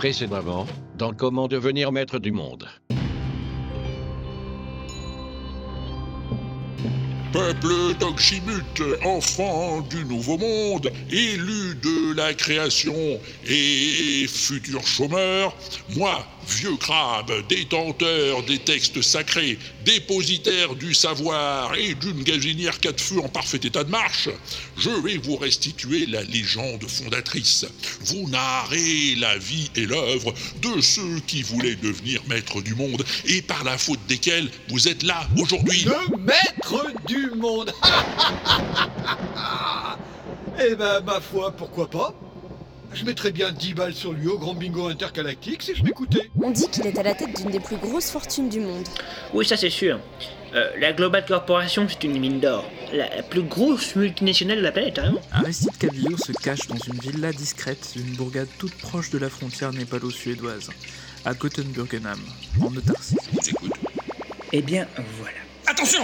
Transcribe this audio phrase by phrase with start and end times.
[0.00, 2.66] Précédemment, dans Comment devenir maître du monde.
[7.34, 12.94] Peuple d'Oxymute, enfant du nouveau monde, élu de la création
[13.46, 15.54] et futur chômeur,
[15.94, 23.20] moi, vieux crabe, détenteur des textes sacrés, dépositaire du savoir et d'une gazinière quatre feux
[23.20, 24.28] en parfait état de marche,
[24.76, 27.66] je vais vous restituer la légende fondatrice,
[28.00, 33.42] vous narrer la vie et l'œuvre de ceux qui voulaient devenir maîtres du monde et
[33.42, 35.84] par la faute desquels vous êtes là aujourd'hui.
[35.84, 37.72] Le maître du monde.
[40.62, 42.14] Eh ben, ma foi, pourquoi pas?
[42.92, 46.30] Je mettrais bien 10 balles sur lui au grand bingo intergalactique si je m'écoutais.
[46.42, 48.84] On dit qu'il est à la tête d'une des plus grosses fortunes du monde.
[49.32, 50.00] Oui, ça c'est sûr.
[50.54, 52.68] Euh, la Global Corporation, c'est une mine d'or.
[52.92, 55.14] La, la plus grosse multinationale de la planète, hein.
[55.30, 59.72] Aristide Cabillo se cache dans une villa discrète d'une bourgade toute proche de la frontière
[59.72, 60.70] népalo-suédoise,
[61.24, 62.18] à Gothenburgenham,
[62.60, 63.16] en Autarcie.
[64.52, 64.88] Eh bien,
[65.20, 65.38] voilà.
[65.68, 66.02] Attention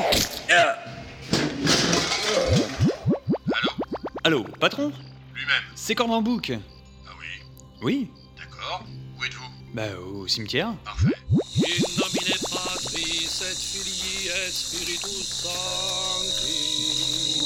[4.23, 4.93] Allô, patron?
[5.35, 5.63] Lui-même.
[5.75, 6.53] C'est Cornambouc.
[7.83, 8.85] Oui, d'accord.
[9.19, 9.45] Où êtes-vous?
[9.75, 10.75] Bah, au cimetière.
[10.85, 11.09] Parfait.
[11.31, 17.43] In nomine Patris et Filii et Spiritus Sancti.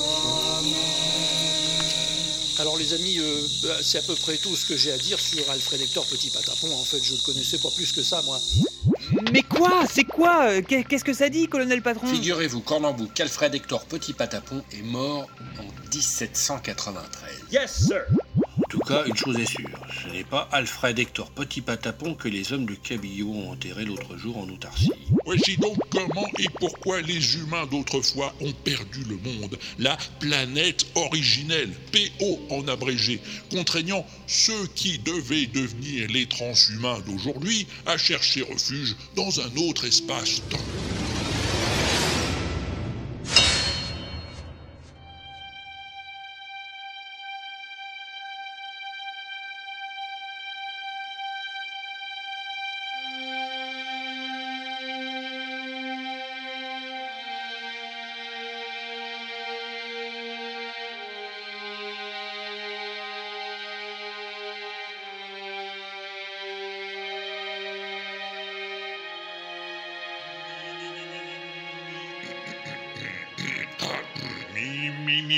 [2.61, 5.19] Alors les amis, euh, bah, c'est à peu près tout ce que j'ai à dire
[5.19, 6.71] sur Alfred Hector Petit Patapon.
[6.75, 8.39] En fait, je le connaissais pas plus que ça, moi.
[9.33, 9.85] Mais quoi?
[9.91, 10.51] C'est quoi?
[10.51, 12.07] Euh, qu'est- Qu'est-ce que ça dit, colonel patron?
[12.07, 15.27] Figurez-vous qu'Orlambou qu'Alfred Hector Petit Patapon est mort
[15.59, 17.31] en 1793.
[17.51, 18.03] Yes, sir.
[18.59, 22.29] En tout cas, une chose est sûre, ce n'est pas Alfred Hector Petit Patapon que
[22.29, 24.91] les hommes de Cabillo ont enterré l'autre jour en Autarcie.
[25.25, 31.71] Voici donc comment et pourquoi les humains d'autrefois ont perdu le monde, la planète originelle,
[31.93, 39.41] PO en abrégé, contraignant ceux qui devaient devenir les transhumains d'aujourd'hui à chercher refuge dans
[39.41, 41.00] un autre espace-temps.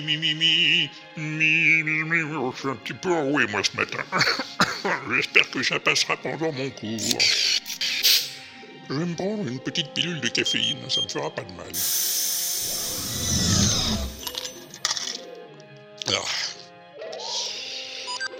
[0.00, 1.80] mi, mi, mi, mi,
[2.52, 4.02] je suis un petit peu enroué, moi, ce matin.
[5.14, 7.18] J'espère que ça passera pendant mon cours.
[8.88, 11.72] Je vais me prendre une petite pilule de caféine, ça me fera pas de mal.
[16.08, 16.24] Ah.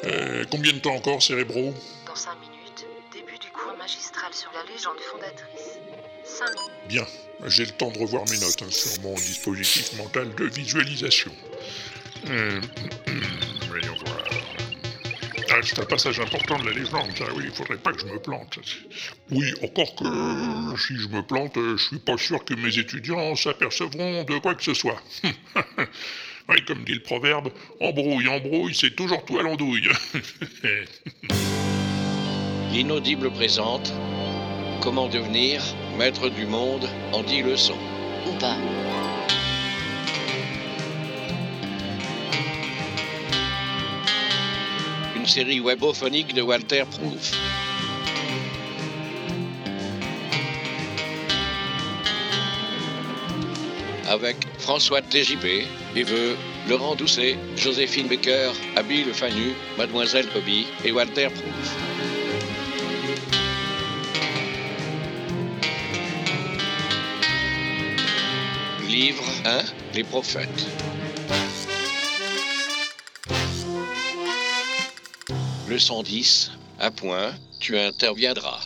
[0.04, 1.74] Euh, combien de temps encore, cérébraux
[2.06, 5.78] Dans 5 minutes, début du cours magistral sur la légende fondatrice.
[6.24, 6.88] 5 minutes.
[6.88, 7.06] Bien
[7.46, 11.32] j'ai le temps de revoir mes notes hein, sur mon dispositif mental de visualisation.
[14.04, 14.24] Voir.
[15.50, 18.06] Ah, c'est un passage important de la légende, ça, oui, il faudrait pas que je
[18.06, 18.58] me plante.
[19.30, 20.04] Oui, encore que
[20.78, 24.54] si je me plante, euh, je suis pas sûr que mes étudiants s'apercevront de quoi
[24.54, 25.02] que ce soit.
[26.48, 29.90] oui, comme dit le proverbe, embrouille, embrouille, c'est toujours tout à l'andouille.
[32.72, 33.92] L'inaudible présente
[34.80, 35.62] Comment devenir
[35.96, 37.78] maître du monde en 10 leçons.
[38.28, 38.56] Ou pas.
[45.16, 47.32] Une série webophonique de Walter Proof.
[54.08, 55.66] Avec François TJP,
[55.96, 56.36] Eveux,
[56.68, 61.91] Laurent Doucet, Joséphine Becker, Abby Le Fanu, Mademoiselle Hobby et Walter Proof.
[68.92, 69.64] Livre 1
[69.94, 70.66] Les prophètes.
[75.66, 78.60] Leçon 10 À point, tu interviendras.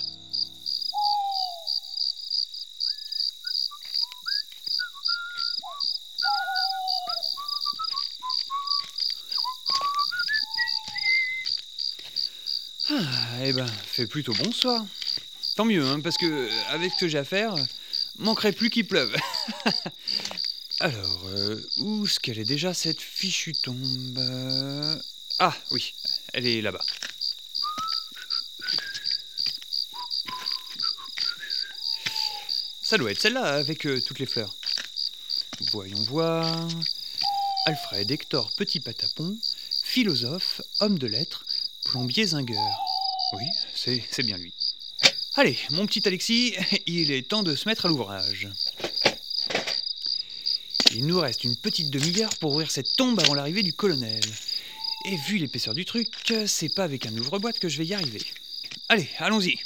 [12.90, 12.94] Ah,
[13.44, 14.84] eh ben, fait plutôt bon soir.
[15.54, 17.54] Tant mieux, hein, parce que euh, avec ce que j'ai à faire,
[18.18, 19.14] manquerait plus qu'il pleuve.
[20.80, 24.96] Alors, euh, où est-ce qu'elle est déjà cette fichue tombe Euh,
[25.38, 25.94] Ah oui,
[26.32, 26.84] elle est là-bas.
[32.82, 34.54] Ça doit être celle-là avec euh, toutes les fleurs.
[35.72, 36.68] Voyons voir.
[37.66, 39.36] Alfred Hector Petit Patapon,
[39.82, 41.44] philosophe, homme de lettres,
[41.84, 42.78] plombier zingueur.
[43.32, 43.44] Oui,
[43.74, 44.52] c'est c'est bien lui.
[45.34, 46.54] Allez, mon petit Alexis,
[46.86, 48.48] il est temps de se mettre à l'ouvrage.
[50.96, 54.22] Il nous reste une petite demi-heure pour ouvrir cette tombe avant l'arrivée du colonel.
[55.04, 56.08] Et vu l'épaisseur du truc,
[56.46, 58.22] c'est pas avec un ouvre-boîte que je vais y arriver.
[58.88, 59.58] Allez, allons-y.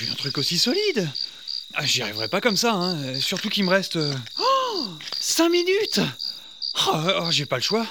[0.00, 1.08] Vu un truc aussi solide.
[1.74, 3.20] Ah, J'y arriverai pas comme ça, hein.
[3.20, 3.96] Surtout qu'il me reste.
[3.96, 4.88] euh, Oh
[5.20, 6.00] 5 minutes
[6.88, 6.92] Oh,
[7.22, 7.86] oh, j'ai pas le choix.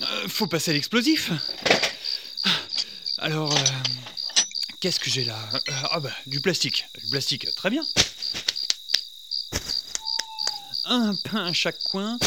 [0.00, 1.30] Euh, faut passer à l'explosif.
[3.18, 3.64] Alors, euh,
[4.80, 5.38] qu'est-ce que j'ai là?
[5.54, 6.86] Euh, Ah bah, du plastique.
[7.02, 7.84] Du plastique, très bien.
[10.84, 12.18] Un pain à chaque coin.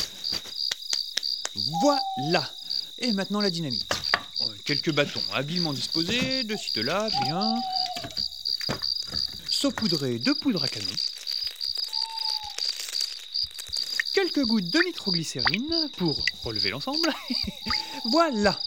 [1.81, 2.49] Voilà.
[2.99, 3.85] Et maintenant la dynamite.
[4.65, 7.55] Quelques bâtons habilement disposés, de ci de là, bien.
[9.65, 10.85] Saupoudré de poudre à canon.
[14.13, 17.09] Quelques gouttes de nitroglycérine pour relever l'ensemble.
[18.12, 18.59] voilà.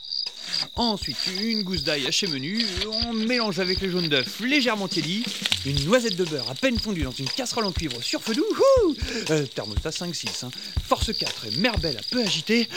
[0.75, 2.67] Ensuite, une gousse d'ail haché menu,
[3.05, 5.23] on mélange avec les jaunes d'œufs légèrement tiédis,
[5.67, 8.97] une noisette de beurre à peine fondue dans une casserole en cuivre sur feu doux,
[9.31, 10.51] Euh, thermostat 5-6, hein.
[10.85, 12.69] force 4 et merbelle à peu agitée,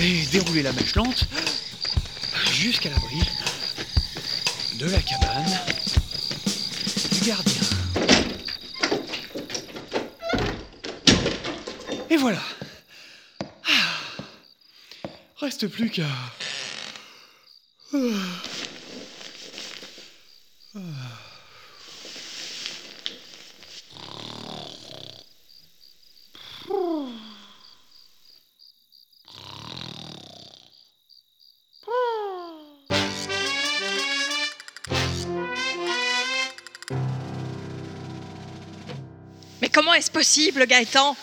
[0.00, 1.24] et dérouler la mèche lente
[2.52, 3.18] jusqu'à l'abri
[4.78, 5.58] de la cabane
[12.10, 12.40] Et voilà.
[13.66, 14.22] Ah.
[15.40, 16.04] Reste plus qu'à...
[17.92, 18.47] Ah.
[39.78, 41.16] Comment est-ce possible, Gaëtan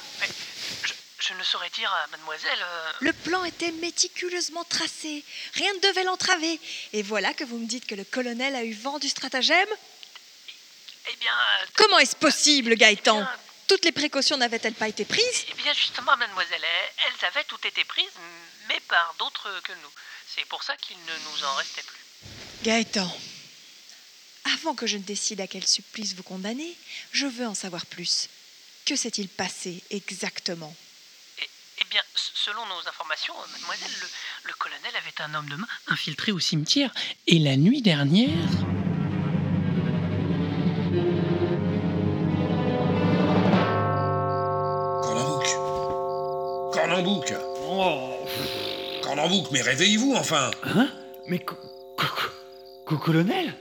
[1.19, 2.57] Je ne saurais dire à mademoiselle.
[2.61, 5.25] euh, Le plan était méticuleusement tracé.
[5.55, 6.57] Rien ne devait l'entraver.
[6.93, 9.67] Et voilà que vous me dites que le colonel a eu vent du stratagème
[11.11, 11.33] Eh bien.
[11.33, 13.27] euh, Comment est-ce possible, Gaëtan
[13.67, 17.65] Toutes les précautions n'avaient-elles pas été prises Eh bien, justement, mademoiselle, elles, elles avaient toutes
[17.65, 18.07] été prises,
[18.69, 19.91] mais par d'autres que nous.
[20.33, 21.99] C'est pour ça qu'il ne nous en restait plus.
[22.63, 23.17] Gaëtan,
[24.55, 26.73] avant que je ne décide à quel supplice vous condamner,
[27.11, 28.29] je veux en savoir plus.
[28.85, 30.73] Que s'est-il passé exactement?
[31.39, 34.07] Eh bien, s- selon nos informations, euh, mademoiselle, le,
[34.49, 36.91] le colonel avait un homme de main infiltré au cimetière.
[37.27, 38.49] Et la nuit dernière.
[45.11, 45.45] Cornambouc
[46.73, 47.33] Cornambouc
[49.03, 50.51] Cornambouc, mais réveillez-vous enfin!
[50.63, 50.89] Hein?
[51.27, 51.55] Mais co-
[51.97, 52.05] co-
[52.85, 53.53] co- colonel?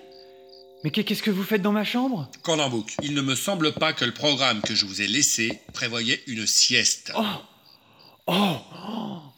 [0.84, 2.30] Mais qu'est- qu'est-ce que vous faites dans ma chambre?
[2.42, 6.22] Cornambouc, il ne me semble pas que le programme que je vous ai laissé prévoyait
[6.26, 7.10] une sieste.
[7.16, 7.24] Oh
[8.26, 8.56] Oh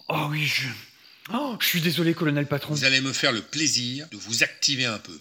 [0.09, 0.67] Oh oui, je...
[1.33, 2.75] Oh, je suis désolé, colonel patron.
[2.75, 5.19] Vous allez me faire le plaisir de vous activer un peu.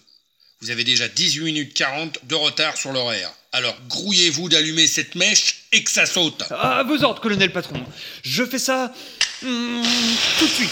[0.60, 3.30] Vous avez déjà 18 minutes 40 de retard sur l'horaire.
[3.52, 6.42] Alors grouillez-vous d'allumer cette mèche et que ça saute.
[6.50, 7.82] À vos ordres, colonel patron.
[8.22, 8.92] Je fais ça
[9.44, 9.82] hum,
[10.38, 10.70] tout de suite.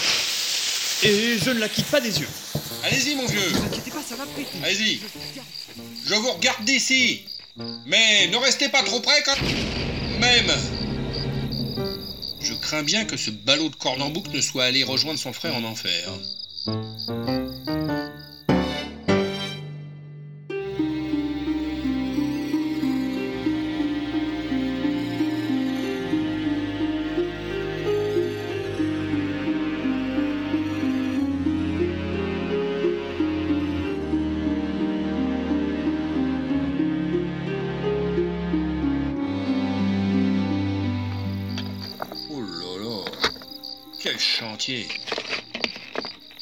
[1.03, 2.27] Et je ne la quitte pas des yeux.
[2.85, 3.39] Allez-y, mon vieux.
[3.39, 4.57] Ne vous inquiétez pas, ça va péter.
[4.63, 5.01] Allez-y.
[6.05, 7.25] Je vous regarde d'ici.
[7.87, 9.41] Mais ne restez pas trop près quand
[10.19, 10.51] même.
[12.41, 15.63] Je crains bien que ce ballot de Cornambouc ne soit allé rejoindre son frère en
[15.63, 16.11] enfer.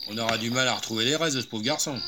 [0.07, 1.99] On aura du mal à retrouver les restes de ce pauvre garçon.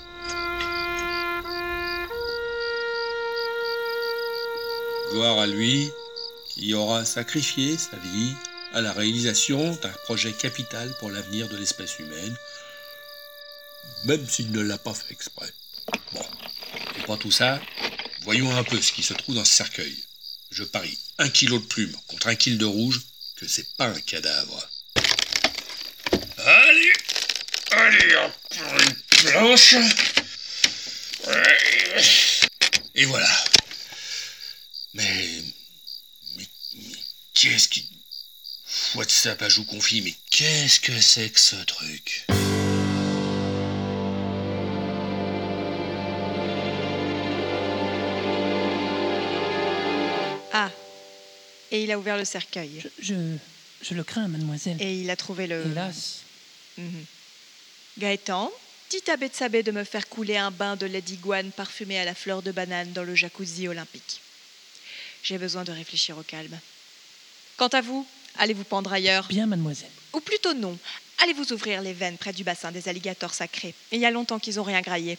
[5.12, 5.89] Gloire à lui
[6.50, 8.33] qui aura sacrifié sa vie
[8.74, 12.35] à la réalisation d'un projet capital pour l'avenir de l'espèce humaine,
[14.03, 15.51] même s'il ne l'a pas fait exprès.
[16.13, 16.25] Bon,
[17.00, 17.59] et pour tout ça,
[18.24, 19.95] voyons un peu ce qui se trouve dans ce cercueil.
[20.51, 23.01] Je parie un kilo de plume contre un kilo de rouge
[23.38, 24.69] que c'est pas un cadavre.
[26.47, 26.93] Allez
[27.85, 29.75] Allez, encore une planche
[32.95, 33.29] Et voilà.
[34.95, 35.43] Mais...
[36.35, 36.47] Mais...
[36.77, 36.95] mais
[37.35, 37.87] qu'est-ce qui...
[38.95, 42.25] WhatsApp à joue confit, mais qu'est-ce que c'est que ce truc?
[50.53, 50.71] Ah.
[51.69, 52.83] Et il a ouvert le cercueil.
[52.99, 53.13] Je,
[53.83, 54.81] je le crains, mademoiselle.
[54.81, 55.67] Et il a trouvé le...
[55.67, 56.21] Hélas.
[56.79, 57.05] Mhm.
[57.97, 58.51] Gaëtan,
[58.89, 62.13] dis à Betsabé de me faire couler un bain de lait d'iguane parfumé à la
[62.13, 64.21] fleur de banane dans le jacuzzi olympique.
[65.23, 66.59] J'ai besoin de réfléchir au calme.
[67.57, 68.05] Quant à vous,
[68.37, 69.27] allez vous pendre ailleurs.
[69.29, 69.89] Bien, mademoiselle.
[70.13, 70.77] Ou plutôt non,
[71.23, 73.73] allez vous ouvrir les veines près du bassin des alligators sacrés.
[73.93, 75.17] Il y a longtemps qu'ils ont rien graillé.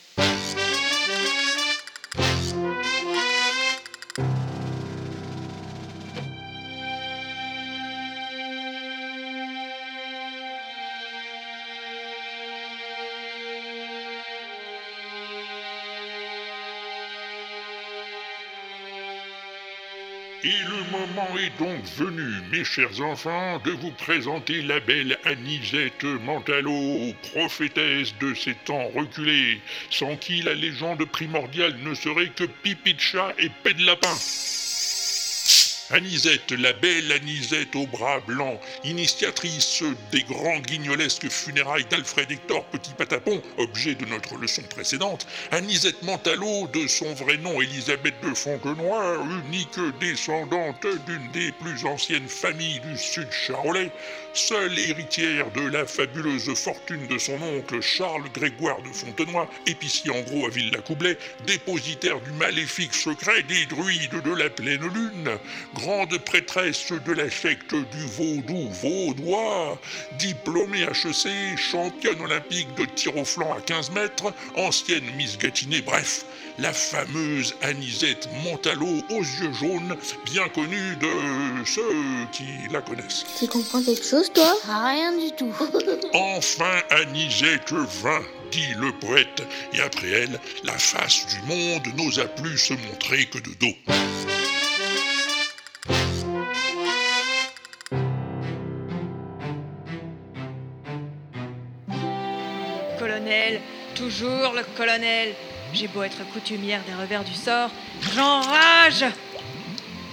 [20.47, 26.05] Et le moment est donc venu, mes chers enfants, de vous présenter la belle Anisette
[26.05, 29.61] Mentalo, prophétesse de ces temps reculés,
[29.91, 32.97] sans qui la légende primordiale ne serait que pipi
[33.41, 34.15] et paix de lapin.
[35.91, 42.93] Anisette, la belle Anisette au bras blanc, initiatrice des grands guignolesques funérailles d'Alfred Hector Petit
[42.93, 49.17] Patapon, objet de notre leçon précédente, Anisette Mentalo, de son vrai nom Élisabeth de Fontenoy,
[49.47, 53.93] unique descendante d'une des plus anciennes familles du sud charolais,
[54.35, 60.21] seule héritière de la fabuleuse fortune de son oncle Charles Grégoire de Fontenoy, épicier en
[60.23, 61.17] gros à Villa-Coublet,
[61.47, 65.39] dépositaire du maléfique secret des druides de la pleine lune,
[65.77, 69.79] grande prêtresse de la secte du vaudou vaudois,
[70.19, 76.25] diplômée HEC, championne olympique de tir au flanc à 15 mètres, ancienne Miss Gatineau, bref,
[76.59, 83.25] la fameuse Anisette Montalo aux yeux jaunes, bien connue de ceux qui la connaissent.
[83.39, 84.55] Tu comprends quelque chose, toi?
[84.67, 85.53] Rien du tout.
[86.15, 89.43] Enfin Anisette vint, dit le poète,
[89.75, 94.36] et après elle, la face du monde n'osa plus se montrer que de dos.
[104.07, 105.35] Toujours le colonel.
[105.73, 107.71] J'ai beau être coutumière des revers du sort,
[108.15, 109.05] j'enrage.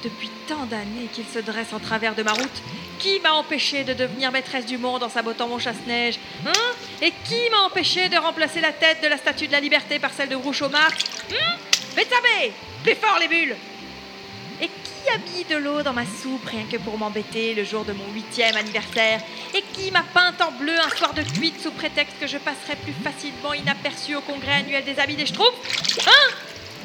[0.04, 2.62] Depuis tant d'années qu'il se dresse en travers de ma route,
[2.98, 6.52] qui m'a empêché de devenir maîtresse du monde en sabotant mon chasse-neige Hein?
[7.02, 10.12] Et qui m'a empêché de remplacer la tête de la statue de la liberté par
[10.12, 11.56] celle de Groucho Marx Hein?
[12.84, 13.56] Plus fort les bulles
[15.10, 18.08] a mis de l'eau dans ma soupe rien que pour m'embêter le jour de mon
[18.14, 19.22] huitième anniversaire.
[19.54, 22.76] Et qui m'a peint en bleu un soir de cuite sous prétexte que je passerais
[22.78, 26.08] plus facilement inaperçu au congrès annuel des amis des Schtroumpfs?
[26.08, 26.34] Hein?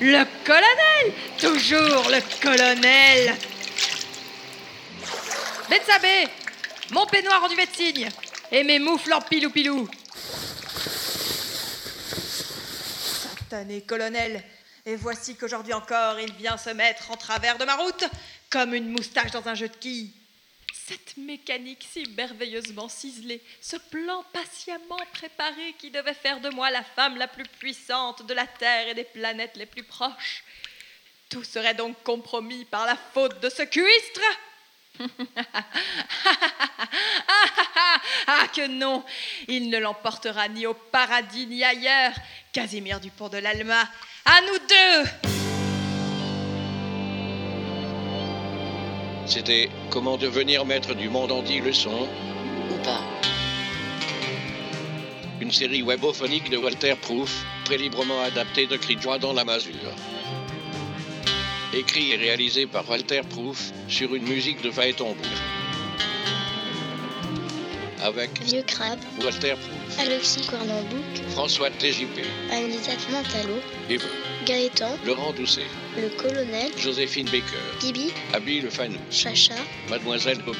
[0.00, 1.12] Le colonel!
[1.38, 3.34] Toujours le colonel!
[5.68, 6.28] Betsabé
[6.90, 8.08] Mon peignoir en duvet de cygne
[8.50, 9.88] Et mes moufles en pilou-pilou.
[13.50, 14.42] Satané colonel
[14.88, 18.04] Et voici qu'aujourd'hui encore, il vient se mettre en travers de ma route,
[18.48, 20.10] comme une moustache dans un jeu de quilles.
[20.72, 26.82] Cette mécanique si merveilleusement ciselée, ce plan patiemment préparé qui devait faire de moi la
[26.82, 30.42] femme la plus puissante de la Terre et des planètes les plus proches.
[31.28, 34.22] Tout serait donc compromis par la faute de ce cuistre
[38.26, 39.04] ah que non,
[39.48, 42.12] il ne l'emportera ni au paradis ni ailleurs.
[42.52, 43.82] Casimir Dupont de l'Alma,
[44.24, 45.04] à nous deux
[49.26, 52.08] C'était Comment devenir maître du monde en 10 leçons
[52.70, 53.02] ou pas.
[55.40, 59.44] Une série webophonique de Walter Proof, très librement adaptée de Cri de joie dans la
[59.44, 59.94] masure.
[61.74, 65.14] Écrit et réalisé par Walter Proof sur une musique de Phaéton.
[68.02, 73.60] Avec Vieux crabe, Walter Proof, Alexis Cornambouc, François TJP, Anisette Mentalo,
[73.90, 74.06] Eve,
[74.46, 77.42] Gaëtan, Laurent Doucet, le colonel, Joséphine Baker,
[77.82, 79.54] Bibi, Abby Le Fanou, Chacha,
[79.90, 80.58] Mademoiselle Bobby.